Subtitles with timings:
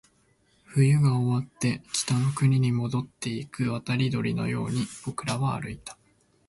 [0.71, 5.95] 冬が終わって、北の国に戻っていく渡り鳥のように僕らは歩いた